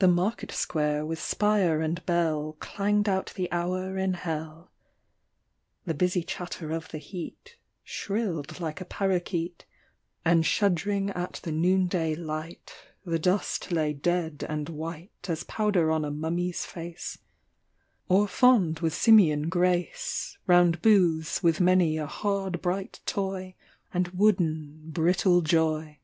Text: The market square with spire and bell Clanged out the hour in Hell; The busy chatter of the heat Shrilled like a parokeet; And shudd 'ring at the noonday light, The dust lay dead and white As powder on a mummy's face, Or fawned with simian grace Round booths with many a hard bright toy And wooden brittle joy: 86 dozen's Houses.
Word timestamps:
The 0.00 0.08
market 0.08 0.50
square 0.50 1.06
with 1.06 1.20
spire 1.22 1.80
and 1.80 2.04
bell 2.04 2.56
Clanged 2.58 3.08
out 3.08 3.32
the 3.36 3.46
hour 3.52 3.96
in 3.96 4.14
Hell; 4.14 4.72
The 5.84 5.94
busy 5.94 6.24
chatter 6.24 6.72
of 6.72 6.88
the 6.88 6.98
heat 6.98 7.56
Shrilled 7.84 8.58
like 8.58 8.80
a 8.80 8.84
parokeet; 8.84 9.64
And 10.24 10.44
shudd 10.44 10.84
'ring 10.84 11.10
at 11.10 11.34
the 11.44 11.52
noonday 11.52 12.16
light, 12.16 12.74
The 13.04 13.20
dust 13.20 13.70
lay 13.70 13.92
dead 13.92 14.44
and 14.48 14.68
white 14.68 15.28
As 15.28 15.44
powder 15.44 15.92
on 15.92 16.04
a 16.04 16.10
mummy's 16.10 16.64
face, 16.66 17.18
Or 18.08 18.26
fawned 18.26 18.80
with 18.80 18.94
simian 18.94 19.48
grace 19.48 20.36
Round 20.48 20.82
booths 20.82 21.40
with 21.44 21.60
many 21.60 21.96
a 21.98 22.06
hard 22.08 22.60
bright 22.60 22.98
toy 23.06 23.54
And 23.94 24.08
wooden 24.08 24.90
brittle 24.90 25.40
joy: 25.40 25.82
86 25.82 25.88
dozen's 25.88 25.98
Houses. 26.00 26.02